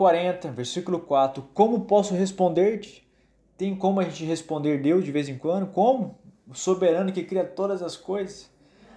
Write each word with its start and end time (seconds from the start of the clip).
40, 0.00 0.50
versículo 0.52 0.98
4. 1.00 1.42
Como 1.52 1.80
posso 1.80 2.14
responder-te? 2.14 3.06
Tem 3.54 3.76
como 3.76 4.00
a 4.00 4.04
gente 4.04 4.24
responder 4.24 4.80
Deus 4.80 5.04
de 5.04 5.12
vez 5.12 5.28
em 5.28 5.36
quando? 5.36 5.66
Como? 5.66 6.18
O 6.48 6.54
soberano 6.54 7.12
que 7.12 7.22
cria 7.22 7.44
todas 7.44 7.82
as 7.82 7.98
coisas. 7.98 8.50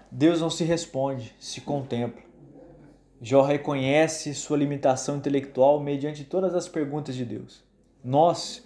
Deus 0.10 0.40
não 0.40 0.50
se 0.50 0.64
responde, 0.64 1.36
se 1.38 1.60
contempla. 1.60 2.22
Jó 3.22 3.42
reconhece 3.42 4.34
sua 4.34 4.56
limitação 4.56 5.18
intelectual 5.18 5.78
mediante 5.82 6.24
todas 6.24 6.56
as 6.56 6.70
perguntas 6.70 7.16
de 7.16 7.26
Deus. 7.26 7.66
Nós 8.02 8.66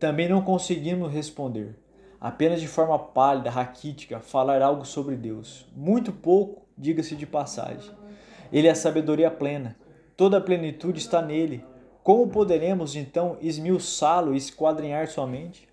também 0.00 0.28
não 0.28 0.42
conseguimos 0.42 1.12
responder, 1.12 1.78
apenas 2.20 2.60
de 2.60 2.66
forma 2.66 2.98
pálida, 2.98 3.48
raquítica, 3.48 4.18
falar 4.18 4.60
algo 4.60 4.84
sobre 4.84 5.14
Deus. 5.14 5.64
Muito 5.72 6.10
pouco, 6.10 6.66
diga-se 6.76 7.14
de 7.14 7.26
passagem. 7.26 7.92
Ele 8.52 8.66
é 8.66 8.72
a 8.72 8.74
sabedoria 8.74 9.30
plena. 9.30 9.76
Toda 10.16 10.38
a 10.38 10.40
plenitude 10.40 10.98
está 10.98 11.22
nele. 11.22 11.62
Como 12.06 12.28
poderemos 12.28 12.94
então 12.94 13.36
esmiuçá-lo 13.42 14.32
e 14.32 14.36
esquadrinhar 14.36 15.08
sua 15.08 15.26
mente? 15.26 15.66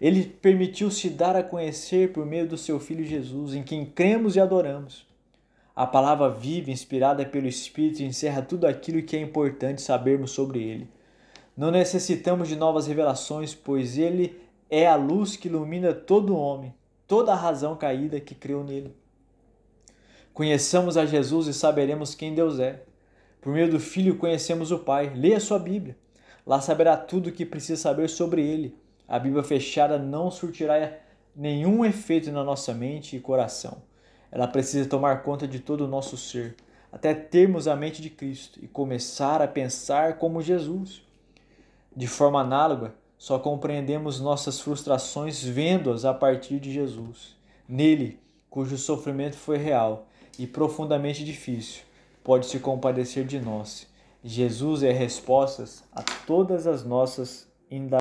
Ele 0.00 0.24
permitiu-se 0.24 1.10
dar 1.10 1.36
a 1.36 1.42
conhecer 1.42 2.14
por 2.14 2.24
meio 2.24 2.48
do 2.48 2.56
seu 2.56 2.80
Filho 2.80 3.04
Jesus, 3.04 3.52
em 3.52 3.62
quem 3.62 3.84
cremos 3.84 4.36
e 4.36 4.40
adoramos. 4.40 5.06
A 5.76 5.86
palavra 5.86 6.30
viva, 6.30 6.70
inspirada 6.70 7.26
pelo 7.26 7.46
Espírito, 7.46 8.02
encerra 8.02 8.40
tudo 8.40 8.66
aquilo 8.66 9.02
que 9.02 9.14
é 9.14 9.20
importante 9.20 9.82
sabermos 9.82 10.30
sobre 10.30 10.62
ele. 10.62 10.88
Não 11.54 11.70
necessitamos 11.70 12.48
de 12.48 12.56
novas 12.56 12.86
revelações, 12.86 13.54
pois 13.54 13.98
ele 13.98 14.40
é 14.70 14.86
a 14.86 14.96
luz 14.96 15.36
que 15.36 15.48
ilumina 15.48 15.92
todo 15.92 16.38
homem, 16.38 16.72
toda 17.06 17.32
a 17.32 17.36
razão 17.36 17.76
caída 17.76 18.18
que 18.18 18.34
creu 18.34 18.64
nele. 18.64 18.96
Conheçamos 20.32 20.96
a 20.96 21.04
Jesus 21.04 21.48
e 21.48 21.52
saberemos 21.52 22.14
quem 22.14 22.34
Deus 22.34 22.58
é. 22.58 22.82
Por 23.40 23.52
meio 23.52 23.70
do 23.70 23.80
Filho 23.80 24.16
conhecemos 24.16 24.70
o 24.70 24.78
Pai. 24.78 25.12
Leia 25.14 25.40
sua 25.40 25.58
Bíblia. 25.58 25.96
Lá 26.46 26.60
saberá 26.60 26.96
tudo 26.96 27.28
o 27.28 27.32
que 27.32 27.46
precisa 27.46 27.80
saber 27.80 28.08
sobre 28.08 28.42
ele. 28.42 28.76
A 29.08 29.18
Bíblia 29.18 29.42
fechada 29.42 29.98
não 29.98 30.30
surtirá 30.30 30.98
nenhum 31.34 31.84
efeito 31.84 32.30
na 32.30 32.44
nossa 32.44 32.74
mente 32.74 33.16
e 33.16 33.20
coração. 33.20 33.82
Ela 34.30 34.46
precisa 34.46 34.88
tomar 34.88 35.22
conta 35.22 35.48
de 35.48 35.58
todo 35.58 35.84
o 35.84 35.88
nosso 35.88 36.16
ser, 36.16 36.54
até 36.92 37.14
termos 37.14 37.66
a 37.66 37.74
mente 37.74 38.00
de 38.00 38.10
Cristo 38.10 38.60
e 38.62 38.68
começar 38.68 39.42
a 39.42 39.48
pensar 39.48 40.18
como 40.18 40.42
Jesus. 40.42 41.02
De 41.94 42.06
forma 42.06 42.40
análoga, 42.40 42.94
só 43.18 43.38
compreendemos 43.38 44.20
nossas 44.20 44.60
frustrações 44.60 45.42
vendo-as 45.42 46.04
a 46.04 46.14
partir 46.14 46.60
de 46.60 46.72
Jesus. 46.72 47.36
Nele, 47.68 48.18
cujo 48.48 48.78
sofrimento 48.78 49.36
foi 49.36 49.58
real 49.58 50.06
e 50.38 50.46
profundamente 50.46 51.24
difícil, 51.24 51.82
pode 52.22 52.46
se 52.46 52.58
compadecer 52.58 53.24
de 53.24 53.40
nós. 53.40 53.86
Jesus 54.22 54.82
é 54.82 54.90
a 54.90 54.94
resposta 54.94 55.64
a 55.92 56.02
todas 56.26 56.66
as 56.66 56.84
nossas 56.84 57.50
indagações. 57.70 57.88